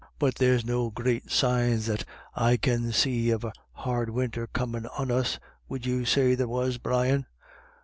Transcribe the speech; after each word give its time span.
But 0.17 0.33
there's 0.33 0.65
no 0.65 0.89
great 0.89 1.29
signs 1.29 1.85
that 1.85 2.05
I 2.33 2.57
can 2.57 2.91
see 2.91 3.29
of 3.29 3.43
a 3.43 3.53
hard 3.73 4.09
winter 4.09 4.47
coram 4.47 4.71
1 4.71 4.87
on 4.97 5.11
us— 5.11 5.37
would 5.69 5.85
you 5.85 6.05
say 6.05 6.33
there 6.33 6.47
was, 6.47 6.79
Brian 6.79 7.27